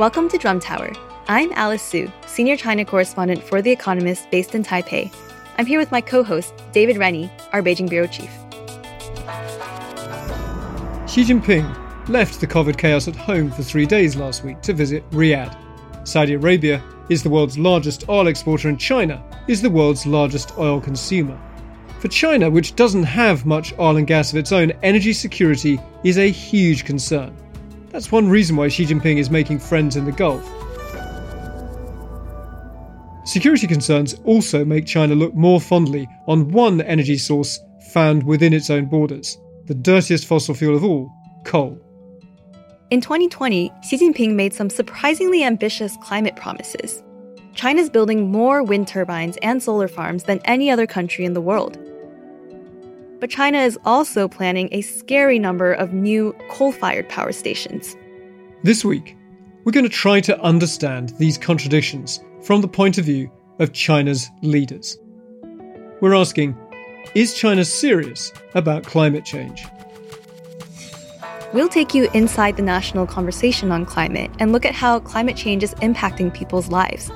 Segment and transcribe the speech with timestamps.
[0.00, 0.92] Welcome to Drum Tower.
[1.28, 5.14] I'm Alice Su, senior China correspondent for The Economist based in Taipei.
[5.58, 8.30] I'm here with my co host, David Rennie, our Beijing bureau chief.
[11.06, 15.04] Xi Jinping left the COVID chaos at home for three days last week to visit
[15.10, 15.54] Riyadh.
[16.08, 20.80] Saudi Arabia is the world's largest oil exporter, and China is the world's largest oil
[20.80, 21.38] consumer.
[21.98, 26.16] For China, which doesn't have much oil and gas of its own, energy security is
[26.16, 27.36] a huge concern.
[27.90, 30.44] That's one reason why Xi Jinping is making friends in the Gulf.
[33.24, 37.60] Security concerns also make China look more fondly on one energy source
[37.92, 41.12] found within its own borders the dirtiest fossil fuel of all,
[41.44, 41.78] coal.
[42.90, 47.04] In 2020, Xi Jinping made some surprisingly ambitious climate promises.
[47.54, 51.78] China's building more wind turbines and solar farms than any other country in the world.
[53.20, 57.94] But China is also planning a scary number of new coal fired power stations.
[58.62, 59.16] This week,
[59.64, 64.30] we're going to try to understand these contradictions from the point of view of China's
[64.40, 64.98] leaders.
[66.00, 66.56] We're asking
[67.14, 69.66] Is China serious about climate change?
[71.52, 75.62] We'll take you inside the national conversation on climate and look at how climate change
[75.62, 77.10] is impacting people's lives.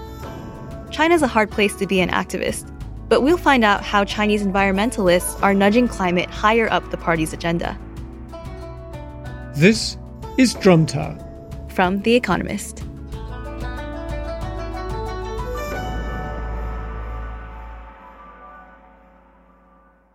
[0.90, 2.68] China's a hard place to be an activist,
[3.08, 7.78] but we'll find out how Chinese environmentalists are nudging climate higher up the party's agenda.
[9.54, 9.96] This
[10.38, 11.18] is Drum Tower.
[11.68, 12.82] From The Economist.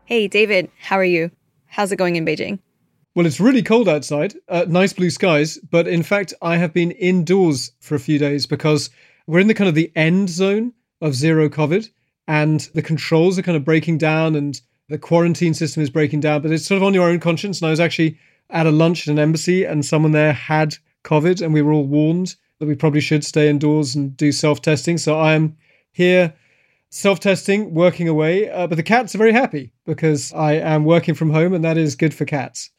[0.06, 1.30] Hey, David, how are you?
[1.68, 2.60] How's it going in Beijing?
[3.14, 6.92] Well, it's really cold outside, uh, nice blue skies, but in fact, I have been
[6.92, 8.90] indoors for a few days because
[9.28, 11.90] we're in the kind of the end zone of zero COVID
[12.30, 16.44] and the controls are kind of breaking down and the quarantine system is breaking down,
[16.44, 17.60] but it's sort of on your own conscience.
[17.60, 18.20] And I was actually
[18.52, 21.88] at a lunch at an embassy and someone there had COVID and we were all
[21.88, 25.00] warned that we probably should stay indoors and do self testing.
[25.00, 25.58] So I am
[25.92, 26.36] here
[26.92, 28.48] self testing, working away.
[28.48, 31.80] Uh, but the cats are very happy because I am working from home and that
[31.80, 32.70] is good for cats.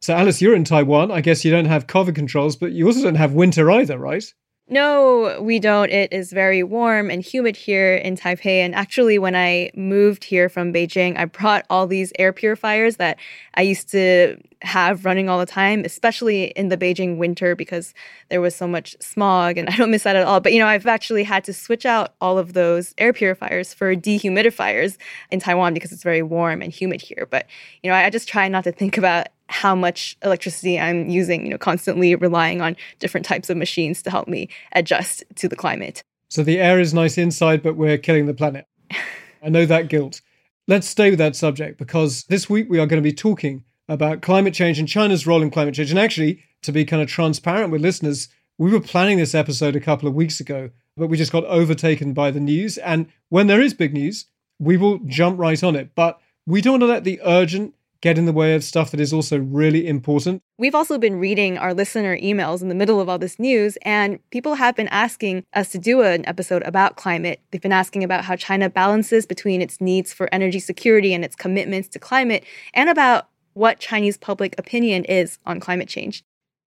[0.00, 1.12] So, Alice, you're in Taiwan.
[1.12, 4.24] I guess you don't have COVID controls, but you also don't have winter either, right?
[4.72, 5.90] No, we don't.
[5.90, 8.60] It is very warm and humid here in Taipei.
[8.64, 13.18] And actually, when I moved here from Beijing, I brought all these air purifiers that
[13.54, 17.94] I used to have running all the time, especially in the Beijing winter because
[18.28, 20.38] there was so much smog and I don't miss that at all.
[20.38, 23.96] But you know, I've actually had to switch out all of those air purifiers for
[23.96, 24.98] dehumidifiers
[25.32, 27.26] in Taiwan because it's very warm and humid here.
[27.28, 27.46] But
[27.82, 31.50] you know, I just try not to think about how much electricity I'm using, you
[31.50, 36.02] know, constantly relying on different types of machines to help me adjust to the climate.
[36.28, 38.66] So the air is nice inside, but we're killing the planet.
[39.42, 40.20] I know that guilt.
[40.68, 44.22] Let's stay with that subject because this week we are going to be talking about
[44.22, 45.90] climate change and China's role in climate change.
[45.90, 49.80] And actually, to be kind of transparent with listeners, we were planning this episode a
[49.80, 52.78] couple of weeks ago, but we just got overtaken by the news.
[52.78, 54.26] And when there is big news,
[54.60, 55.94] we will jump right on it.
[55.96, 59.00] But we don't want to let the urgent get in the way of stuff that
[59.00, 60.42] is also really important.
[60.58, 64.18] We've also been reading our listener emails in the middle of all this news, and
[64.30, 67.40] people have been asking us to do an episode about climate.
[67.50, 71.36] They've been asking about how China balances between its needs for energy security and its
[71.36, 72.44] commitments to climate,
[72.74, 76.24] and about what Chinese public opinion is on climate change.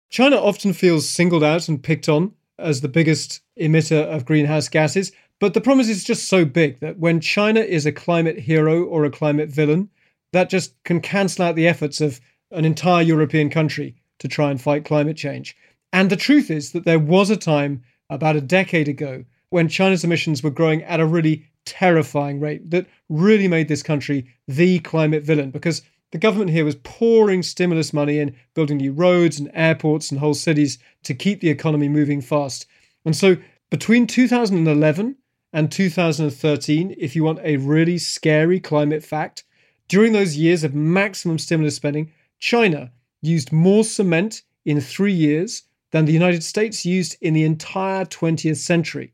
[0.09, 5.12] China often feels singled out and picked on as the biggest emitter of greenhouse gases,
[5.39, 9.04] but the problem is just so big that when China is a climate hero or
[9.04, 9.89] a climate villain,
[10.35, 12.19] that just can cancel out the efforts of
[12.51, 15.55] an entire European country to try and fight climate change.
[15.93, 20.03] And the truth is that there was a time about a decade ago when China's
[20.03, 25.23] emissions were growing at a really terrifying rate that really made this country the climate
[25.23, 30.11] villain because the government here was pouring stimulus money in, building new roads and airports
[30.11, 32.67] and whole cities to keep the economy moving fast.
[33.05, 33.37] And so
[33.69, 35.15] between 2011
[35.53, 39.45] and 2013, if you want a really scary climate fact,
[39.87, 42.91] during those years of maximum stimulus spending, China
[43.21, 48.57] used more cement in three years than the United States used in the entire 20th
[48.57, 49.13] century.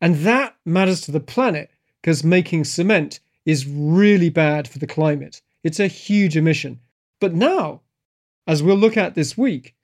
[0.00, 1.70] And that matters to the planet
[2.00, 5.42] because making cement is really bad for the climate.
[5.62, 6.80] It's a huge emission.
[7.20, 7.82] But now,
[8.46, 9.74] as we'll look at this week,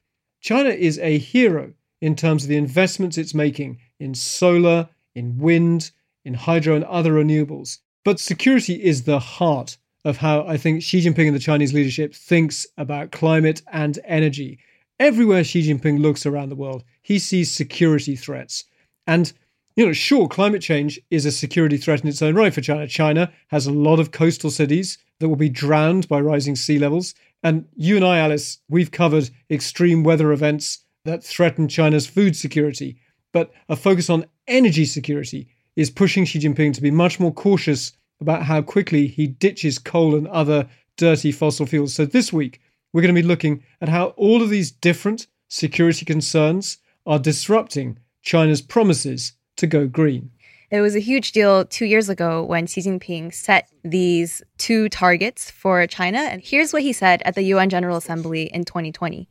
[0.41, 5.91] China is a hero in terms of the investments it's making in solar, in wind,
[6.25, 7.79] in hydro, and other renewables.
[8.05, 9.77] But security is the heart
[10.07, 14.61] of how I think Xi Jinping and the Chinese leadership thinks about climate and energy.
[15.01, 18.63] Everywhere Xi Jinping looks around the world, he sees security threats.
[19.09, 19.33] And
[19.75, 22.87] you know, sure, climate change is a security threat in its own right for China.
[22.87, 27.13] China has a lot of coastal cities that will be drowned by rising sea levels.
[27.43, 33.01] And you and I, Alice, we've covered extreme weather events that threaten China's food security.
[33.33, 37.91] But a focus on energy security is pushing Xi Jinping to be much more cautious
[38.20, 41.94] about how quickly he ditches coal and other dirty fossil fuels.
[41.94, 42.62] So this week,
[42.94, 47.98] we're going to be looking at how all of these different security concerns are disrupting
[48.22, 50.32] China's promises to go green.
[50.70, 55.52] It was a huge deal two years ago when Xi Jinping set these two targets
[55.52, 56.20] for China.
[56.20, 59.28] And here's what he said at the UN General Assembly in 2020.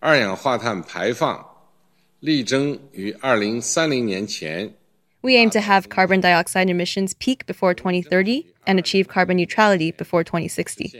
[0.00, 1.46] 二氧化碳排放
[2.20, 4.74] 力争于二零三零年前
[5.25, 10.23] We aim to have carbon dioxide emissions peak before 2030 and achieve carbon neutrality before
[10.23, 10.93] 2060.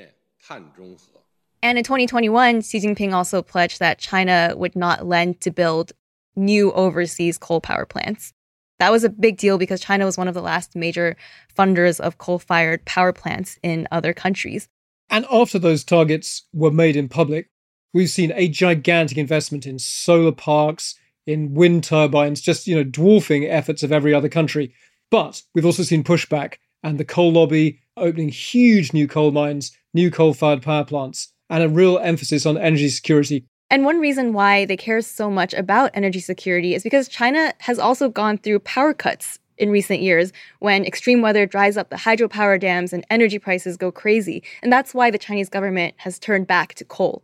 [1.61, 5.91] And in 2021, Xi Jinping also pledged that China would not lend to build
[6.35, 8.33] new overseas coal power plants.
[8.79, 11.15] That was a big deal because China was one of the last major
[11.55, 14.67] funders of coal fired power plants in other countries.
[15.07, 17.51] And after those targets were made in public,
[17.93, 20.95] we've seen a gigantic investment in solar parks,
[21.25, 24.73] in wind turbines, just, you know, dwarfing efforts of every other country.
[25.11, 30.11] But we've also seen pushback and the coal lobby opening huge new coal mines, new
[30.11, 34.65] coal fired power plants, and a real emphasis on energy security and one reason why
[34.65, 38.93] they care so much about energy security is because China has also gone through power
[38.93, 43.75] cuts in recent years when extreme weather dries up the hydropower dams and energy prices
[43.75, 44.43] go crazy.
[44.61, 47.23] And that's why the Chinese government has turned back to coal.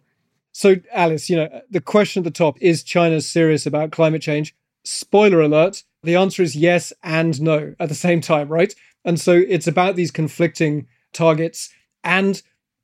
[0.51, 4.55] So, Alice, you know, the question at the top is China serious about climate change?
[4.83, 8.73] Spoiler alert, the answer is yes and no at the same time, right?
[9.05, 11.69] And so it's about these conflicting targets.
[12.03, 12.41] And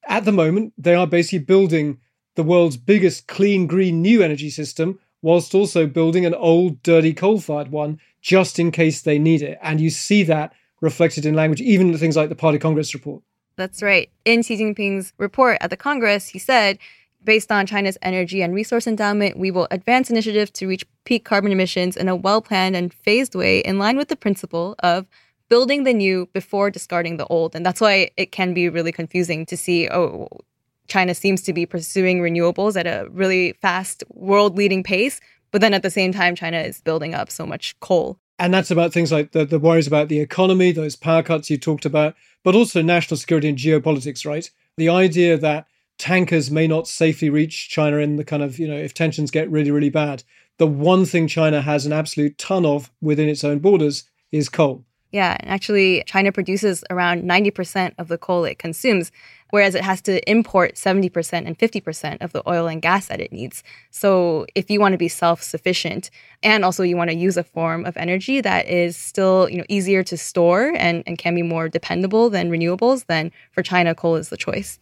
[0.07, 1.99] at the moment, they are basically building
[2.35, 7.39] the world's biggest clean green new energy system whilst also building an old dirty coal
[7.39, 9.57] fired one just in case they need it.
[9.61, 13.23] And you see that reflected in language, even things like the Party Congress report.
[13.55, 14.09] That's right.
[14.25, 16.77] In Xi Jinping's report at the Congress, he said,
[17.23, 21.51] based on China's energy and resource endowment, we will advance initiatives to reach peak carbon
[21.51, 25.07] emissions in a well planned and phased way in line with the principle of
[25.49, 27.55] building the new before discarding the old.
[27.55, 30.27] And that's why it can be really confusing to see, oh,
[30.87, 35.19] China seems to be pursuing renewables at a really fast, world leading pace.
[35.51, 38.19] But then at the same time, China is building up so much coal.
[38.39, 41.57] And that's about things like the, the worries about the economy, those power cuts you
[41.57, 44.49] talked about, but also national security and geopolitics, right?
[44.77, 45.65] The idea that
[45.97, 49.49] tankers may not safely reach China in the kind of, you know, if tensions get
[49.49, 50.23] really, really bad.
[50.57, 54.83] The one thing China has an absolute ton of within its own borders is coal.
[55.11, 59.11] Yeah, and actually, China produces around 90% of the coal it consumes
[59.51, 63.31] whereas it has to import 70% and 50% of the oil and gas that it
[63.31, 63.63] needs.
[63.91, 66.09] So if you want to be self-sufficient
[66.43, 69.65] and also you want to use a form of energy that is still, you know,
[69.69, 74.15] easier to store and, and can be more dependable than renewables, then for China, coal
[74.15, 74.79] is the choice.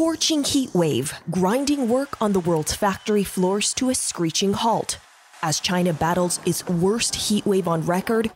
[0.00, 4.96] Scorching heat wave, grinding work on the world's factory floors to a screeching halt.
[5.42, 8.30] As China battles its worst heat wave on record,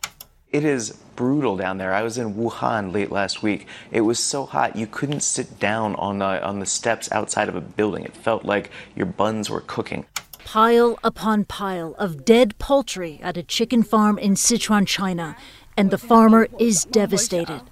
[0.51, 1.91] it is brutal down there.
[1.91, 3.65] I was in Wuhan late last week.
[3.91, 7.55] It was so hot you couldn't sit down on the, on the steps outside of
[7.55, 8.03] a building.
[8.03, 10.05] It felt like your buns were cooking.
[10.43, 15.35] Pile upon pile of dead poultry at a chicken farm in Sichuan, China,
[15.75, 17.63] and the farmer is devastated.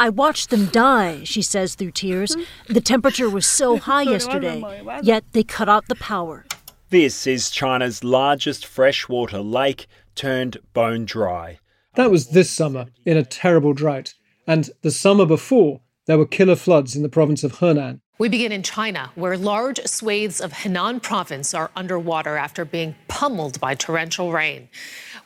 [0.00, 2.34] I watched them die, she says through tears.
[2.68, 4.64] The temperature was so high yesterday,
[5.02, 6.46] yet they cut out the power.
[6.88, 11.58] This is China's largest freshwater lake turned bone dry.
[11.96, 14.14] That was this summer in a terrible drought.
[14.46, 18.00] And the summer before, there were killer floods in the province of Henan.
[18.18, 23.60] We begin in China, where large swathes of Henan province are underwater after being pummeled
[23.60, 24.68] by torrential rain.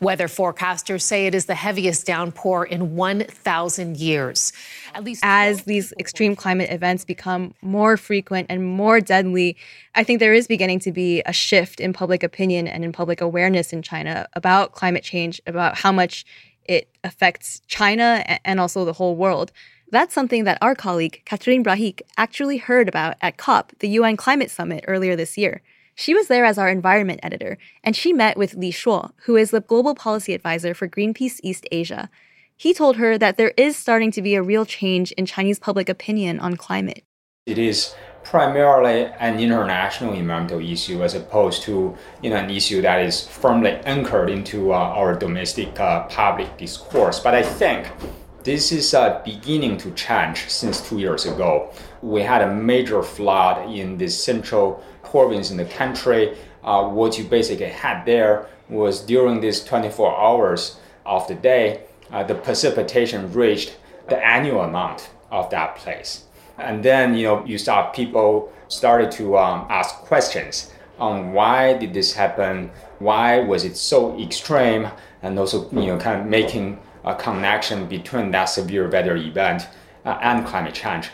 [0.00, 4.52] Weather forecasters say it is the heaviest downpour in 1,000 years.
[4.94, 9.56] At least as these extreme climate events become more frequent and more deadly,
[9.94, 13.20] I think there is beginning to be a shift in public opinion and in public
[13.20, 16.24] awareness in China about climate change, about how much
[16.64, 19.52] it affects China and also the whole world.
[19.90, 24.50] That's something that our colleague, Catherine Brahic, actually heard about at COP, the UN Climate
[24.50, 25.62] Summit, earlier this year.
[25.94, 29.50] She was there as our environment editor, and she met with Li Shuo, who is
[29.50, 32.10] the global policy advisor for Greenpeace East Asia.
[32.56, 35.88] He told her that there is starting to be a real change in Chinese public
[35.88, 37.04] opinion on climate.
[37.46, 43.00] It is primarily an international environmental issue as opposed to you know, an issue that
[43.02, 47.20] is firmly anchored into uh, our domestic uh, public discourse.
[47.20, 47.86] But I think
[48.42, 51.70] this is uh, beginning to change since two years ago.
[52.02, 56.36] We had a major flood in the central province in the country.
[56.62, 62.22] Uh, what you basically had there was during these 24 hours of the day, uh,
[62.22, 63.76] the precipitation reached
[64.08, 66.24] the annual amount of that place.
[66.58, 71.92] And then, you know, you saw people started to um, ask questions on why did
[71.92, 72.70] this happen?
[72.98, 74.88] Why was it so extreme?
[75.22, 79.68] And also, you know, kind of making a connection between that severe weather event
[80.04, 81.10] uh, and climate change.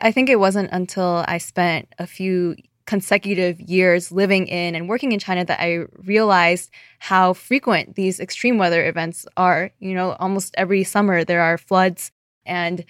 [0.00, 5.11] I think it wasn't until I spent a few consecutive years living in and working
[5.11, 9.71] in China that I realized how frequent these extreme weather events are.
[9.79, 12.11] You know, almost every summer there are floods
[12.45, 12.83] and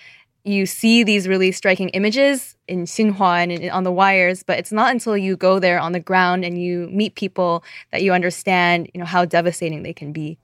[0.46, 4.90] you see these really striking images in Xinhua and on the wires, but it's not
[4.90, 7.62] until you go there on the ground and you meet people
[7.92, 10.38] that you understand, you know, how devastating they can be.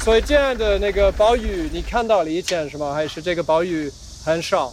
[0.00, 2.92] 所以这样的那个暴雨，你看到了一件是吗？
[2.92, 3.88] 还是这个暴雨
[4.24, 4.70] 很少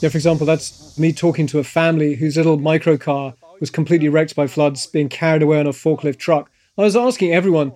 [0.00, 4.34] ？Yeah, for example, that's me talking to a family whose little microcar was completely wrecked
[4.34, 6.50] by floods, being carried away on a forklift truck.
[6.78, 7.72] I was asking everyone,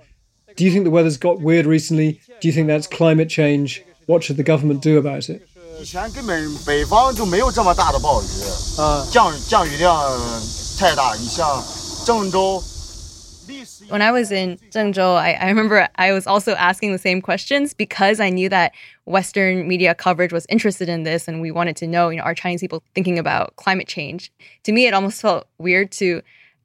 [0.56, 2.20] do you think the weather's got weird recently?
[2.40, 3.82] Do you think that's climate change?
[4.06, 5.42] What should the government do about it?
[5.80, 8.26] 以前根本北方就没有这么大的暴雨，
[8.78, 9.94] 啊，降降雨量
[10.78, 11.14] 太大。
[11.16, 11.62] 你像
[12.06, 12.62] 郑州。
[13.89, 17.73] When I was in Zhengzhou, I, I remember I was also asking the same questions
[17.73, 18.73] because I knew that
[19.05, 22.35] Western media coverage was interested in this and we wanted to know, you know, are
[22.35, 24.31] Chinese people thinking about climate change?
[24.63, 26.21] To me, it almost felt weird to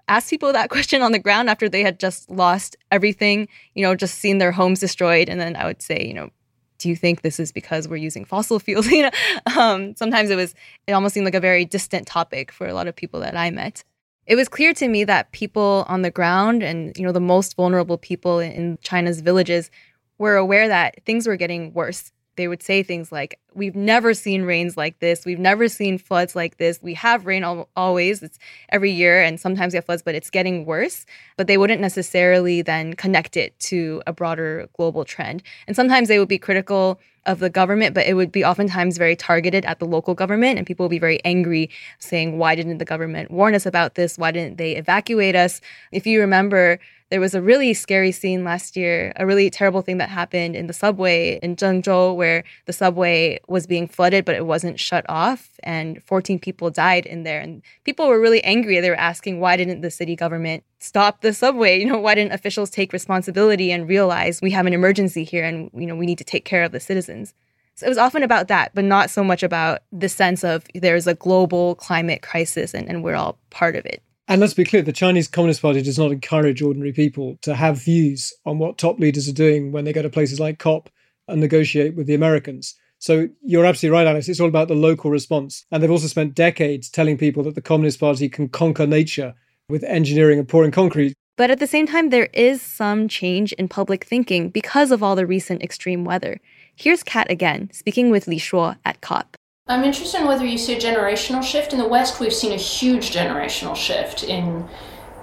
[0.09, 3.95] ask people that question on the ground after they had just lost everything, you know,
[3.95, 5.29] just seen their homes destroyed.
[5.29, 6.31] And then I would say, you know,
[6.79, 8.87] do you think this is because we're using fossil fuels?
[8.89, 9.11] you know,
[9.57, 10.55] um, sometimes it was,
[10.87, 13.51] it almost seemed like a very distant topic for a lot of people that I
[13.51, 13.85] met
[14.27, 17.57] it was clear to me that people on the ground and you know the most
[17.57, 19.71] vulnerable people in China's villages
[20.19, 22.13] were aware that things were getting worse.
[22.37, 25.25] They would say things like, "We've never seen rains like this.
[25.25, 26.81] We've never seen floods like this.
[26.83, 28.23] We have rain al- always.
[28.23, 28.39] It's
[28.71, 32.63] every year, and sometimes we have floods, but it's getting worse." But they wouldn't necessarily
[32.63, 35.43] then connect it to a broader global trend.
[35.67, 39.17] And sometimes they would be critical of the government, but it would be oftentimes very
[39.17, 42.85] targeted at the local government, and people would be very angry, saying, Why didn't the
[42.85, 44.19] government warn us about this?
[44.19, 45.61] Why didn't they evacuate us?
[45.93, 46.79] If you remember,
[47.15, 50.67] there was a really scary scene last year, a really terrible thing that happened in
[50.67, 55.49] the subway in Zhengzhou, where the subway was being flooded, but it wasn't shut off,
[55.63, 57.39] and 14 people died in there.
[57.39, 58.81] And people were really angry.
[58.81, 61.79] They were asking, why didn't the city government stop the subway?
[61.79, 65.71] You know, why didn't officials take responsibility and realize we have an emergency here and,
[65.73, 67.33] you know, we need to take care of the citizens?
[67.77, 71.07] So it was often about that, but not so much about the sense of there's
[71.07, 74.03] a global climate crisis and, and we're all part of it.
[74.27, 77.83] And let's be clear the Chinese Communist Party does not encourage ordinary people to have
[77.83, 80.89] views on what top leaders are doing when they go to places like COP
[81.29, 82.75] and negotiate with the Americans.
[82.99, 84.31] So you're absolutely right, Alice.
[84.31, 85.67] It's all about the local response.
[85.71, 89.35] And they've also spent decades telling people that the Communist Party can conquer nature
[89.69, 91.13] with engineering and pouring concrete.
[91.37, 95.17] But at the same time, there is some change in public thinking because of all
[95.17, 96.41] the recent extreme weather.
[96.77, 99.37] Here's Kat again, speaking with Li Shuo at COP.
[99.67, 101.73] I'm interested in whether you see a generational shift.
[101.73, 104.69] In the West, we've seen a huge generational shift in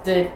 [0.02, 0.32] the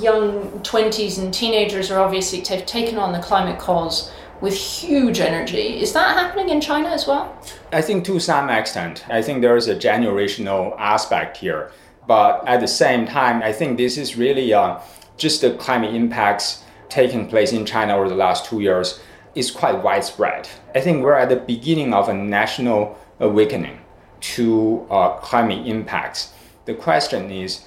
[0.00, 4.10] young 20s and teenagers are obviously t- taken on the climate cause
[4.40, 5.80] with huge energy.
[5.80, 7.40] Is that happening in China as well?
[7.70, 9.04] I think to some extent.
[9.08, 11.70] I think there is a generational aspect here.
[12.08, 14.80] But at the same time, I think this is really uh,
[15.18, 18.98] just the climate impacts taking place in China over the last two years
[19.36, 20.48] is quite widespread.
[20.74, 23.78] I think we're at the beginning of a national awakening
[24.20, 26.32] to uh, climate impacts.
[26.64, 27.64] The question is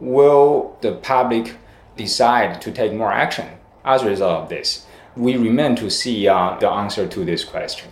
[0.00, 1.56] will the public
[1.96, 3.48] decide to take more action
[3.84, 4.86] as a result of this?
[5.16, 7.90] We remain to see uh, the answer to this question.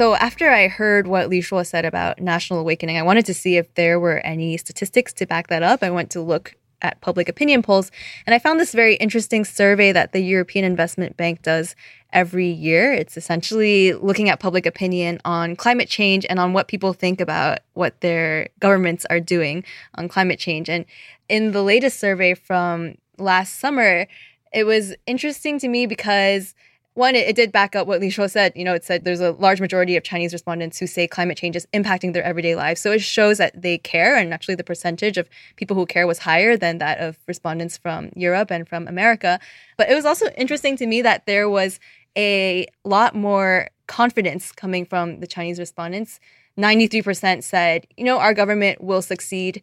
[0.00, 3.58] So after I heard what Li Shuo said about national awakening, I wanted to see
[3.58, 5.82] if there were any statistics to back that up.
[5.82, 7.90] I went to look at public opinion polls,
[8.26, 11.74] and I found this very interesting survey that the European Investment Bank does
[12.12, 12.92] every year.
[12.92, 17.60] It's essentially looking at public opinion on climate change and on what people think about
[17.74, 20.68] what their governments are doing on climate change.
[20.68, 20.84] And
[21.28, 24.06] in the latest survey from last summer,
[24.52, 26.54] it was interesting to me because
[26.94, 28.52] one, it, it, did back up what Li Shuo said.
[28.56, 31.54] You know, it said there's a large majority of Chinese respondents who say climate change
[31.54, 32.80] is impacting their everyday lives.
[32.80, 36.18] So it shows that they care, and actually the percentage of people who care was
[36.18, 39.38] higher than that of respondents from Europe and from America.
[39.76, 41.78] But it was also interesting to me that there was
[42.16, 46.18] a lot more confidence coming from the Chinese respondents.
[46.58, 49.62] 93% said, you know, our government will succeed.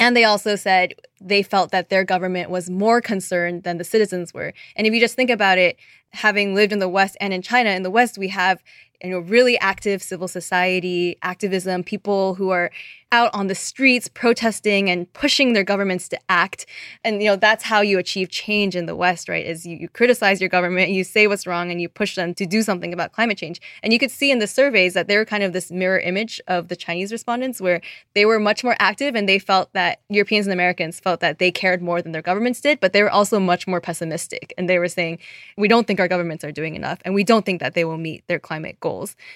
[0.00, 4.32] And they also said they felt that their government was more concerned than the citizens
[4.32, 4.54] were.
[4.74, 5.76] And if you just think about it,
[6.12, 8.62] having lived in the West and in China, in the West, we have
[9.02, 12.70] you know really active civil society activism people who are
[13.12, 16.64] out on the streets protesting and pushing their governments to act.
[17.02, 19.88] And you know that's how you achieve change in the west right is you, you
[19.88, 23.12] criticize your government you say what's wrong and you push them to do something about
[23.12, 23.60] climate change.
[23.82, 26.40] And you could see in the surveys that they were kind of this mirror image
[26.46, 27.80] of the chinese respondents where
[28.14, 31.50] they were much more active and they felt that europeans and americans felt that they
[31.50, 34.52] cared more than their governments did but they were also much more pessimistic.
[34.56, 35.18] And they were saying
[35.56, 37.98] we don't think our governments are doing enough and we don't think that they will
[37.98, 38.89] meet their climate goals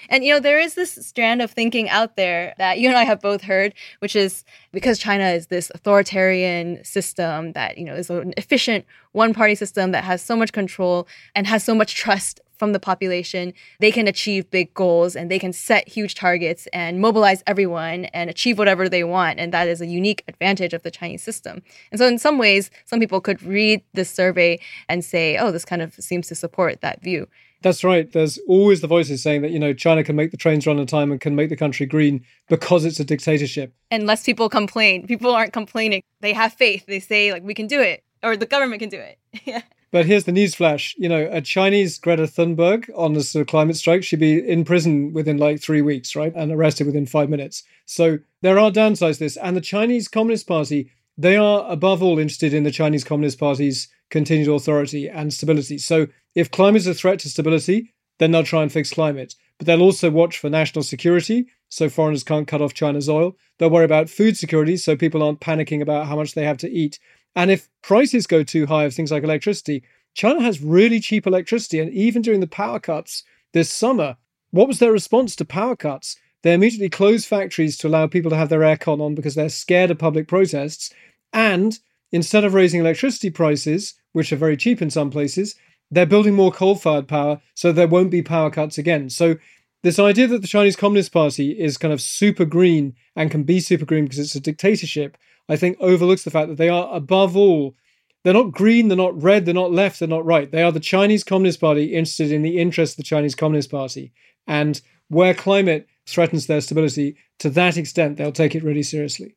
[0.09, 3.03] and you know there is this strand of thinking out there that you and i
[3.03, 7.95] have both heard heard, which is because China is this authoritarian system that, you know,
[7.95, 11.95] is an efficient one party system that has so much control and has so much
[11.95, 16.67] trust from the population, they can achieve big goals and they can set huge targets
[16.71, 19.39] and mobilize everyone and achieve whatever they want.
[19.39, 21.61] And that is a unique advantage of the Chinese system.
[21.91, 24.57] And so, in some ways, some people could read this survey
[24.87, 27.27] and say, oh, this kind of seems to support that view.
[27.61, 28.11] That's right.
[28.11, 30.85] There's always the voices saying that, you know, China can make the trains run on
[30.85, 33.73] time and can make the country green because it's a dictatorship.
[33.91, 35.07] Unless people complain.
[35.07, 36.03] People aren't complaining.
[36.21, 36.85] They have faith.
[36.85, 39.17] They say, like, we can do it, or the government can do it.
[39.45, 39.61] yeah.
[39.95, 40.93] But here's the news flash.
[40.97, 44.65] You know, a Chinese Greta Thunberg on a sort of climate strike, she'd be in
[44.65, 46.33] prison within like three weeks, right?
[46.35, 47.63] And arrested within five minutes.
[47.85, 49.37] So there are downsides to this.
[49.37, 53.87] And the Chinese Communist Party, they are above all interested in the Chinese Communist Party's
[54.09, 55.77] continued authority and stability.
[55.77, 59.35] So if climate is a threat to stability, then they'll try and fix climate.
[59.57, 63.35] But they'll also watch for national security, so foreigners can't cut off China's oil.
[63.57, 66.69] They'll worry about food security, so people aren't panicking about how much they have to
[66.69, 66.99] eat.
[67.35, 71.79] And if prices go too high of things like electricity, China has really cheap electricity.
[71.79, 74.17] And even during the power cuts this summer,
[74.51, 76.17] what was their response to power cuts?
[76.43, 79.91] They immediately closed factories to allow people to have their aircon on because they're scared
[79.91, 80.93] of public protests.
[81.33, 81.77] And
[82.11, 85.55] instead of raising electricity prices, which are very cheap in some places,
[85.91, 89.09] they're building more coal fired power so there won't be power cuts again.
[89.09, 89.35] So,
[89.83, 93.59] this idea that the Chinese Communist Party is kind of super green and can be
[93.59, 95.15] super green because it's a dictatorship,
[95.47, 97.75] I think overlooks the fact that they are above all.
[98.23, 100.49] They're not green, they're not red, they're not left, they're not right.
[100.49, 104.11] They are the Chinese Communist Party interested in the interests of the Chinese Communist Party.
[104.47, 109.35] And where climate threatens their stability, to that extent, they'll take it really seriously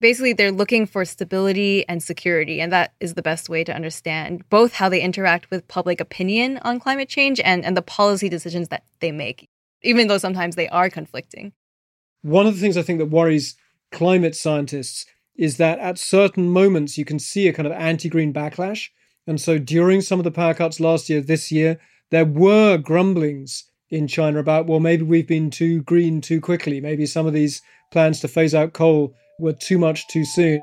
[0.00, 4.48] basically they're looking for stability and security and that is the best way to understand
[4.48, 8.68] both how they interact with public opinion on climate change and, and the policy decisions
[8.68, 9.48] that they make
[9.82, 11.52] even though sometimes they are conflicting.
[12.22, 13.56] One of the things i think that worries
[13.92, 18.88] climate scientists is that at certain moments you can see a kind of anti-green backlash.
[19.26, 21.78] And so during some of the power cuts last year this year
[22.10, 26.80] there were grumblings in china about well maybe we've been too green too quickly.
[26.80, 30.62] Maybe some of these plans to phase out coal were too much too soon.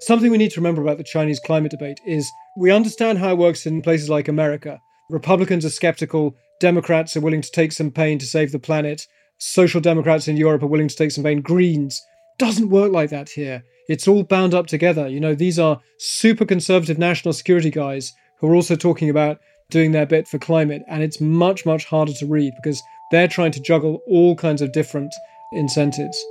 [0.00, 3.38] Something we need to remember about the Chinese climate debate is we understand how it
[3.38, 4.80] works in places like America.
[5.10, 9.06] Republicans are skeptical, Democrats are willing to take some pain to save the planet,
[9.38, 12.00] social democrats in Europe are willing to take some pain, Greens.
[12.38, 13.62] Doesn't work like that here.
[13.88, 15.08] It's all bound up together.
[15.08, 19.92] You know, these are super conservative national security guys who are also talking about doing
[19.92, 23.60] their bit for climate, and it's much, much harder to read because they're trying to
[23.60, 25.14] juggle all kinds of different
[25.52, 26.22] incentives.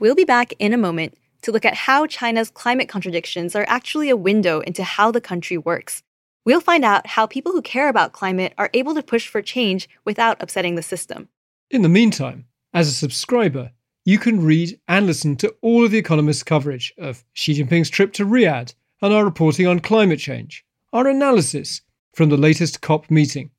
[0.00, 4.10] We'll be back in a moment to look at how China's climate contradictions are actually
[4.10, 6.02] a window into how the country works.
[6.44, 9.88] We'll find out how people who care about climate are able to push for change
[10.04, 11.28] without upsetting the system.
[11.70, 13.70] In the meantime, as a subscriber,
[14.04, 18.12] you can read and listen to all of The Economist's coverage of Xi Jinping's trip
[18.14, 23.50] to Riyadh and our reporting on climate change, our analysis from the latest COP meeting.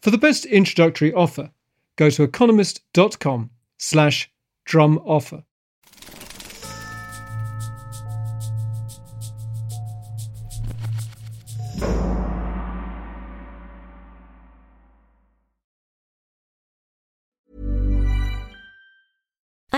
[0.00, 1.50] For the best introductory offer,
[1.96, 4.30] go to economist.com slash
[4.64, 5.44] drum offer.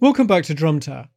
[0.00, 0.06] today.
[0.06, 1.08] Welcome back to Drum Tower.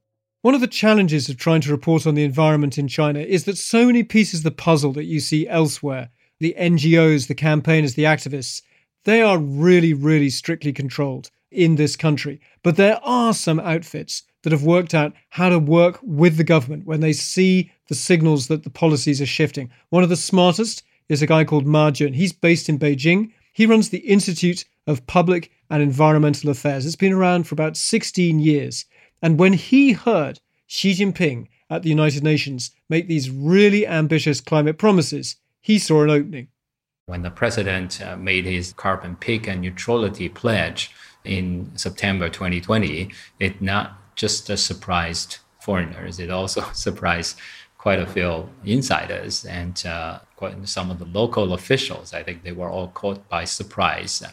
[0.41, 3.57] One of the challenges of trying to report on the environment in China is that
[3.57, 8.03] so many pieces of the puzzle that you see elsewhere the NGOs, the campaigners, the
[8.03, 8.61] activists
[9.05, 12.39] they are really, really strictly controlled in this country.
[12.63, 16.85] But there are some outfits that have worked out how to work with the government
[16.85, 19.69] when they see the signals that the policies are shifting.
[19.89, 22.13] One of the smartest is a guy called Ma Jun.
[22.13, 23.31] He's based in Beijing.
[23.53, 26.85] He runs the Institute of Public and Environmental Affairs.
[26.85, 28.85] It's been around for about 16 years.
[29.21, 34.77] And when he heard Xi Jinping at the United Nations make these really ambitious climate
[34.77, 36.47] promises, he saw an opening.
[37.05, 40.91] When the president uh, made his carbon peak and neutrality pledge
[41.23, 47.37] in September 2020, it not just uh, surprised foreigners, it also surprised
[47.83, 52.13] quite a few insiders and uh, quite some of the local officials.
[52.13, 54.23] I think they were all caught by surprise.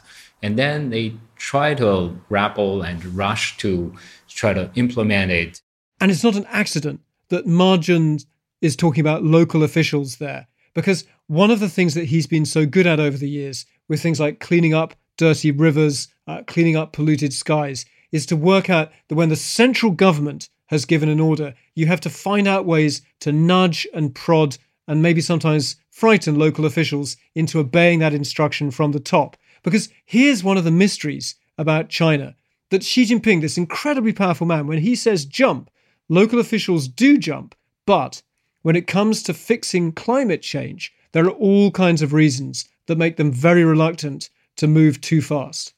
[0.40, 3.92] And then they try to grapple and rush to
[4.28, 5.60] try to implement it.
[6.00, 8.20] And it's not an accident that Ma Jun
[8.60, 12.66] is talking about local officials there, because one of the things that he's been so
[12.66, 16.92] good at over the years, with things like cleaning up dirty rivers, uh, cleaning up
[16.92, 21.52] polluted skies, is to work out that when the central government has given an order,
[21.74, 24.56] you have to find out ways to nudge and prod
[24.86, 29.36] and maybe sometimes frighten local officials into obeying that instruction from the top.
[29.64, 32.36] Because here's one of the mysteries about China
[32.70, 35.70] that Xi Jinping, this incredibly powerful man, when he says jump,
[36.08, 37.56] local officials do jump.
[37.84, 38.22] But
[38.62, 43.16] when it comes to fixing climate change, there are all kinds of reasons that make
[43.16, 45.74] them very reluctant to move too fast.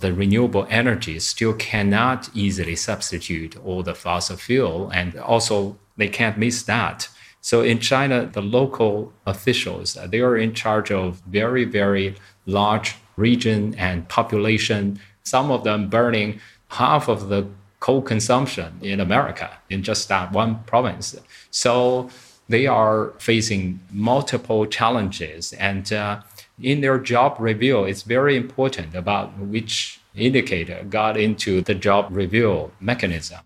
[0.00, 6.38] The renewable energy still cannot easily substitute all the fossil fuel, and also they can't
[6.38, 7.08] miss that.
[7.42, 13.74] So in China, the local officials they are in charge of very very large region
[13.76, 15.00] and population.
[15.22, 17.46] Some of them burning half of the
[17.80, 21.14] coal consumption in America in just that one province.
[21.50, 22.08] So
[22.48, 25.92] they are facing multiple challenges and.
[25.92, 26.20] Uh,
[26.62, 32.72] in their job review, it's very important about which indicator got into the job review
[32.80, 33.40] mechanism.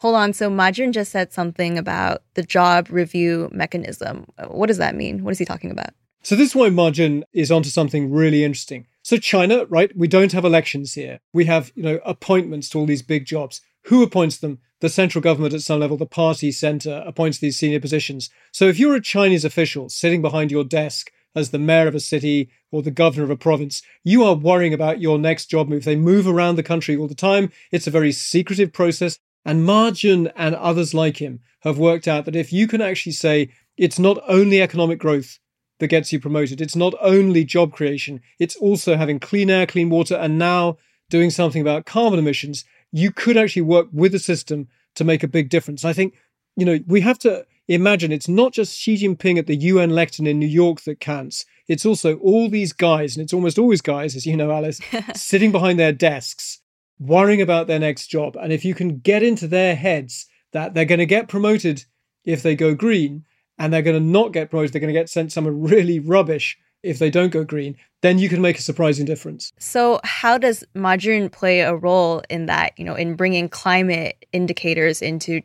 [0.00, 0.32] Hold on.
[0.32, 4.26] So Ma Jun just said something about the job review mechanism.
[4.48, 5.24] What does that mean?
[5.24, 5.90] What is he talking about?
[6.22, 6.90] So this is why Ma
[7.32, 8.86] is onto something really interesting.
[9.02, 9.96] So China, right?
[9.96, 11.20] We don't have elections here.
[11.32, 13.60] We have, you know, appointments to all these big jobs.
[13.84, 14.58] Who appoints them?
[14.80, 18.28] The central government at some level, the party center appoints these senior positions.
[18.52, 22.00] So if you're a Chinese official sitting behind your desk as the mayor of a
[22.00, 25.84] city or the governor of a province, you are worrying about your next job move.
[25.84, 27.52] They move around the country all the time.
[27.70, 29.18] It's a very secretive process.
[29.44, 33.12] And Ma Jun and others like him have worked out that if you can actually
[33.12, 35.38] say it's not only economic growth
[35.78, 39.90] that gets you promoted, it's not only job creation, it's also having clean air, clean
[39.90, 40.78] water, and now
[41.10, 45.28] doing something about carbon emissions, you could actually work with the system to make a
[45.28, 45.84] big difference.
[45.84, 46.14] I think,
[46.56, 50.26] you know, we have to imagine it's not just Xi Jinping at the UN lectern
[50.26, 51.44] in New York that counts.
[51.68, 54.80] It's also all these guys, and it's almost always guys, as you know, Alice,
[55.14, 56.60] sitting behind their desks,
[56.98, 58.36] worrying about their next job.
[58.36, 61.84] And if you can get into their heads that they're going to get promoted
[62.24, 63.24] if they go green,
[63.58, 66.58] and they're going to not get promoted, they're going to get sent somewhere really rubbish
[66.82, 69.52] if they don't go green, then you can make a surprising difference.
[69.58, 74.24] So, how does Ma Jun play a role in that, you know, in bringing climate
[74.32, 75.42] indicators into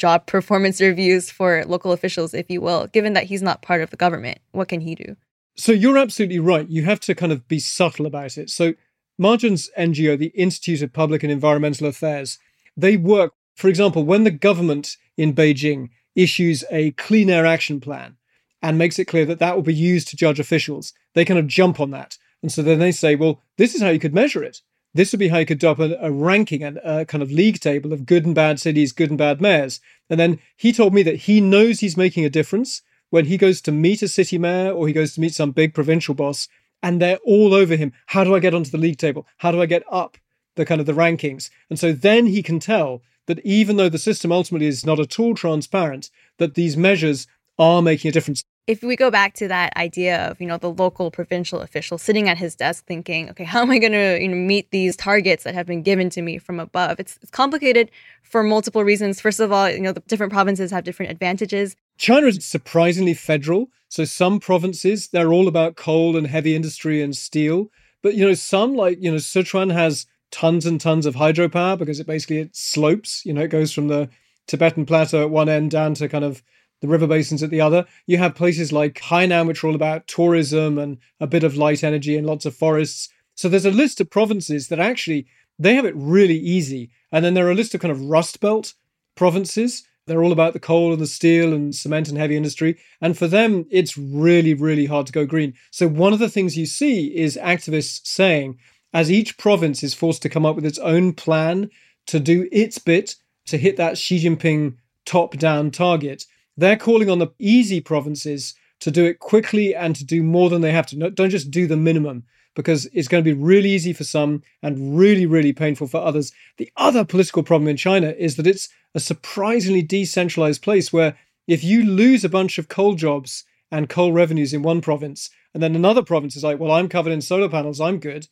[0.00, 3.90] job performance reviews for local officials, if you will, given that he's not part of
[3.90, 4.38] the government?
[4.52, 5.14] What can he do?
[5.56, 6.66] So you're absolutely right.
[6.68, 8.48] You have to kind of be subtle about it.
[8.48, 8.72] So
[9.18, 12.38] Ma Jun's NGO, the Institute of Public and Environmental Affairs,
[12.76, 18.16] they work, for example, when the government in Beijing issues a clean air action plan
[18.62, 21.46] and makes it clear that that will be used to judge officials, they kind of
[21.46, 22.16] jump on that.
[22.42, 24.62] And so then they say, well, this is how you could measure it.
[24.92, 27.60] This would be how you could do a, a ranking and a kind of league
[27.60, 29.80] table of good and bad cities, good and bad mayors.
[30.08, 33.60] And then he told me that he knows he's making a difference when he goes
[33.62, 36.48] to meet a city mayor or he goes to meet some big provincial boss
[36.82, 37.92] and they're all over him.
[38.06, 39.26] How do I get onto the league table?
[39.38, 40.16] How do I get up
[40.56, 41.50] the kind of the rankings?
[41.68, 45.20] And so then he can tell that even though the system ultimately is not at
[45.20, 47.26] all transparent, that these measures
[47.58, 48.44] are making a difference.
[48.70, 52.28] If we go back to that idea of, you know, the local provincial official sitting
[52.28, 55.42] at his desk thinking, okay, how am I going to you know, meet these targets
[55.42, 57.00] that have been given to me from above?
[57.00, 57.90] It's, it's complicated
[58.22, 59.20] for multiple reasons.
[59.20, 61.74] First of all, you know, the different provinces have different advantages.
[61.98, 63.70] China is surprisingly federal.
[63.88, 67.72] So some provinces, they're all about coal and heavy industry and steel.
[68.02, 71.98] But, you know, some like, you know, Sichuan has tons and tons of hydropower because
[71.98, 74.08] it basically it slopes, you know, it goes from the
[74.46, 76.44] Tibetan plateau at one end down to kind of
[76.80, 77.86] the river basins at the other.
[78.06, 81.84] You have places like Hainan, which are all about tourism and a bit of light
[81.84, 83.08] energy and lots of forests.
[83.34, 85.26] So there's a list of provinces that actually
[85.58, 86.90] they have it really easy.
[87.12, 88.74] And then there are a list of kind of rust belt
[89.14, 89.86] provinces.
[90.06, 92.78] They're all about the coal and the steel and cement and heavy industry.
[93.00, 95.54] And for them, it's really, really hard to go green.
[95.70, 98.58] So one of the things you see is activists saying,
[98.92, 101.70] as each province is forced to come up with its own plan
[102.06, 103.14] to do its bit
[103.46, 106.24] to hit that Xi Jinping top down target,
[106.60, 110.62] they're calling on the easy provinces to do it quickly and to do more than
[110.62, 111.10] they have to.
[111.10, 112.24] don't just do the minimum
[112.56, 116.32] because it's going to be really easy for some and really, really painful for others.
[116.56, 121.62] The other political problem in China is that it's a surprisingly decentralized place where if
[121.62, 125.76] you lose a bunch of coal jobs and coal revenues in one province, and then
[125.76, 128.26] another province is like, well, I'm covered in solar panels, I'm good,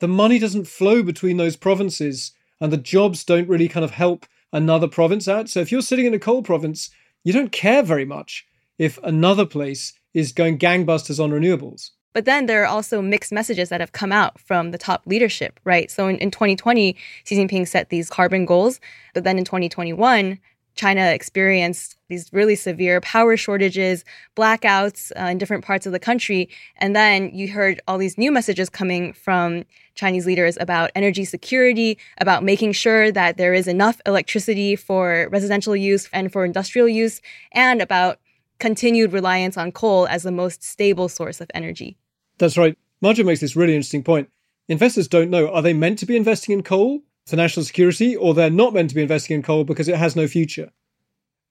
[0.00, 4.26] the money doesn't flow between those provinces and the jobs don't really kind of help
[4.52, 5.48] another province out.
[5.48, 6.90] So if you're sitting in a coal province,
[7.28, 8.46] you don't care very much
[8.78, 11.90] if another place is going gangbusters on renewables.
[12.14, 15.60] But then there are also mixed messages that have come out from the top leadership,
[15.62, 15.90] right?
[15.90, 18.80] So in, in 2020, Xi Jinping set these carbon goals.
[19.12, 20.38] But then in 2021,
[20.78, 24.04] China experienced these really severe power shortages,
[24.36, 26.48] blackouts uh, in different parts of the country.
[26.76, 29.64] And then you heard all these new messages coming from
[29.96, 35.74] Chinese leaders about energy security, about making sure that there is enough electricity for residential
[35.74, 38.20] use and for industrial use, and about
[38.60, 41.96] continued reliance on coal as the most stable source of energy.
[42.38, 42.78] That's right.
[43.00, 44.30] Ma Jun makes this really interesting point.
[44.68, 48.34] Investors don't know are they meant to be investing in coal for national security, or
[48.34, 50.70] they're not meant to be investing in coal because it has no future.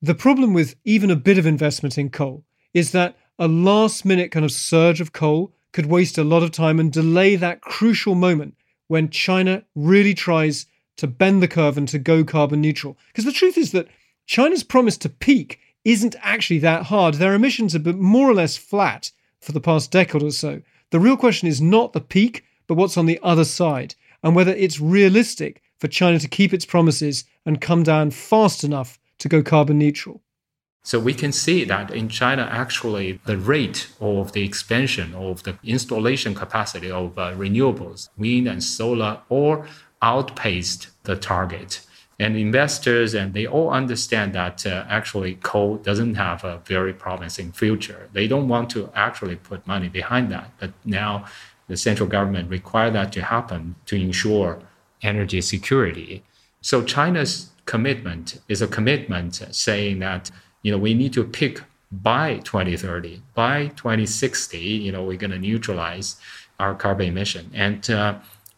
[0.02, 4.32] The problem with even a bit of investment in coal is that a last minute
[4.32, 8.16] kind of surge of coal could waste a lot of time and delay that crucial
[8.16, 8.56] moment
[8.88, 10.66] when China really tries
[10.98, 12.98] to bend the curve and to go carbon neutral.
[13.08, 13.88] Because the truth is that
[14.26, 17.16] China's promise to peak isn't actually that hard.
[17.16, 20.62] Their emissions have been more or less flat for the past decade or so.
[20.92, 24.54] The real question is not the peak, but what's on the other side, and whether
[24.54, 29.42] it's realistic for China to keep its promises and come down fast enough to go
[29.42, 30.22] carbon neutral.
[30.84, 35.58] So we can see that in China, actually, the rate of the expansion of the
[35.62, 39.66] installation capacity of uh, renewables, wind and solar, all
[40.02, 41.82] outpaced the target.
[42.20, 47.52] And investors and they all understand that uh, actually coal doesn't have a very promising
[47.52, 48.10] future.
[48.14, 50.52] They don't want to actually put money behind that.
[50.58, 51.26] But now
[51.68, 54.62] the central government require that to happen to ensure
[55.02, 56.24] energy security.
[56.62, 60.32] So China's commitment is a commitment saying that
[60.64, 65.40] you know we need to pick by 2030, by 2060, you know we're going to
[65.40, 66.18] neutralize
[66.60, 68.16] our carbon emission, and uh,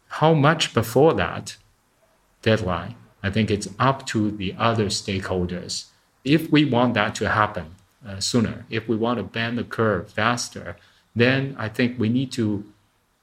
[0.08, 1.56] how much before that
[2.42, 2.96] deadline?
[3.22, 5.86] I think it's up to the other stakeholders.
[6.24, 7.74] If we want that to happen
[8.06, 10.76] uh, sooner, if we want to bend the curve faster,
[11.14, 12.64] then I think we need to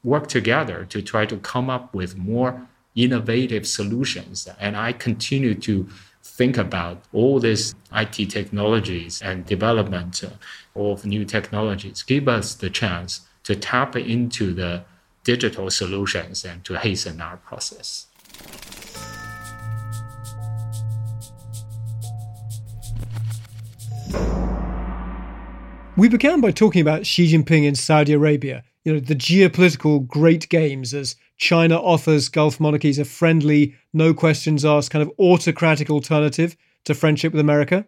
[0.04, 4.50] work together to try to come up with more innovative solutions.
[4.60, 5.88] And I continue to
[6.24, 10.24] think about all these IT technologies and development
[10.76, 14.84] of new technologies give us the chance to tap into the
[15.24, 18.08] digital solutions and to hasten our process.
[25.96, 30.48] We began by talking about Xi Jinping in Saudi Arabia, you know, the geopolitical great
[30.48, 36.58] games as China offers Gulf monarchies a friendly, no questions asked, kind of autocratic alternative
[36.86, 37.88] to friendship with America.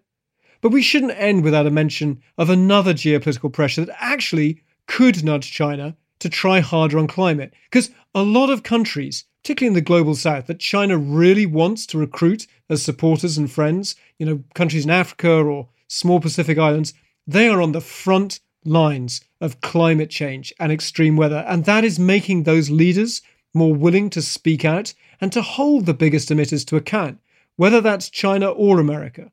[0.62, 5.52] But we shouldn't end without a mention of another geopolitical pressure that actually could nudge
[5.52, 7.54] China to try harder on climate.
[7.70, 11.98] Because a lot of countries, particularly in the global south, that China really wants to
[11.98, 16.94] recruit as supporters and friends, you know, countries in Africa or small Pacific islands,
[17.26, 21.46] they are on the front lines of climate change and extreme weather.
[21.48, 23.22] And that is making those leaders
[23.54, 27.20] more willing to speak out and to hold the biggest emitters to account,
[27.56, 29.32] whether that's China or America.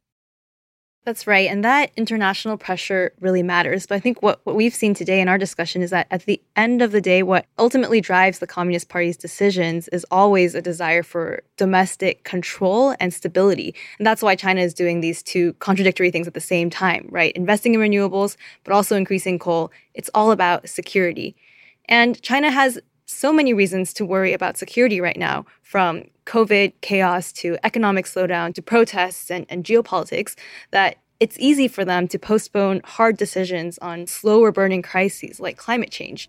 [1.07, 1.49] That's right.
[1.49, 3.87] And that international pressure really matters.
[3.87, 6.43] But I think what, what we've seen today in our discussion is that at the
[6.57, 11.05] end of the day, what ultimately drives the Communist Party's decisions is always a desire
[11.05, 13.73] for domestic control and stability.
[14.01, 17.33] And that's why China is doing these two contradictory things at the same time, right?
[17.37, 19.71] Investing in renewables, but also increasing coal.
[19.95, 21.37] It's all about security.
[21.89, 27.33] And China has so many reasons to worry about security right now, from COVID chaos
[27.33, 30.35] to economic slowdown to protests and, and geopolitics,
[30.73, 35.91] that it's easy for them to postpone hard decisions on slower burning crises like climate
[35.91, 36.29] change.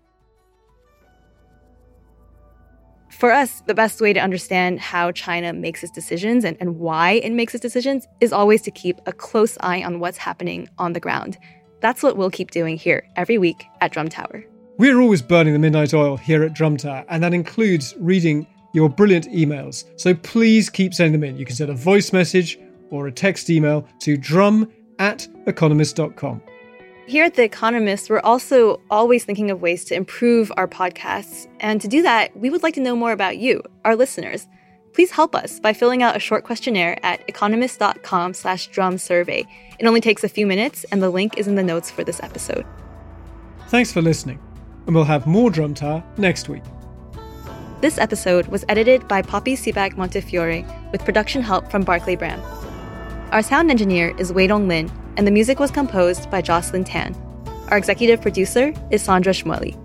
[3.10, 7.12] For us, the best way to understand how China makes its decisions and, and why
[7.12, 10.92] it makes its decisions is always to keep a close eye on what's happening on
[10.92, 11.36] the ground.
[11.80, 14.44] That's what we'll keep doing here every week at Drum Tower.
[14.78, 18.88] We're always burning the midnight oil here at Drum Tower, and that includes reading your
[18.88, 19.82] brilliant emails.
[19.96, 21.36] So please keep sending them in.
[21.36, 22.60] You can send a voice message
[22.90, 26.40] or a text email to drum at economist.com.
[27.08, 31.48] Here at The Economist, we're also always thinking of ways to improve our podcasts.
[31.58, 34.46] And to do that, we would like to know more about you, our listeners.
[34.92, 39.44] Please help us by filling out a short questionnaire at economist.com slash drum survey.
[39.80, 42.22] It only takes a few minutes, and the link is in the notes for this
[42.22, 42.64] episode.
[43.70, 44.38] Thanks for listening
[44.88, 46.62] and we'll have more Drum Tower next week.
[47.82, 52.40] This episode was edited by Poppy Sebag-Montefiore with production help from Barclay Bram.
[53.30, 57.14] Our sound engineer is Wei Dong Lin, and the music was composed by Jocelyn Tan.
[57.68, 59.76] Our executive producer is Sandra Schmully.